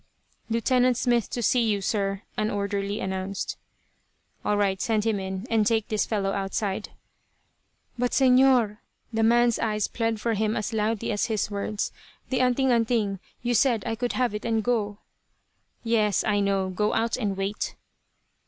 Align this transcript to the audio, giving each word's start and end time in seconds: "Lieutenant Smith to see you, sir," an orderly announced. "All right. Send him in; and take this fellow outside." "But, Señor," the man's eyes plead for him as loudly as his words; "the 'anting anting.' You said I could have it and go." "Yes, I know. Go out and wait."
"Lieutenant 0.49 0.97
Smith 0.97 1.29
to 1.29 1.43
see 1.43 1.61
you, 1.61 1.79
sir," 1.79 2.23
an 2.35 2.49
orderly 2.49 2.99
announced. 2.99 3.55
"All 4.43 4.57
right. 4.57 4.81
Send 4.81 5.03
him 5.05 5.19
in; 5.19 5.45
and 5.47 5.63
take 5.63 5.89
this 5.89 6.07
fellow 6.07 6.31
outside." 6.31 6.89
"But, 7.99 8.09
Señor," 8.09 8.79
the 9.13 9.21
man's 9.21 9.59
eyes 9.59 9.87
plead 9.87 10.19
for 10.19 10.33
him 10.33 10.57
as 10.57 10.73
loudly 10.73 11.11
as 11.11 11.25
his 11.25 11.51
words; 11.51 11.91
"the 12.31 12.39
'anting 12.41 12.71
anting.' 12.71 13.19
You 13.43 13.53
said 13.53 13.83
I 13.85 13.93
could 13.93 14.13
have 14.13 14.33
it 14.33 14.43
and 14.43 14.63
go." 14.63 14.97
"Yes, 15.83 16.23
I 16.23 16.39
know. 16.39 16.69
Go 16.71 16.95
out 16.95 17.15
and 17.15 17.37
wait." 17.37 17.75